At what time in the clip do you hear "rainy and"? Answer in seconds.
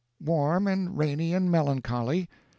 0.97-1.51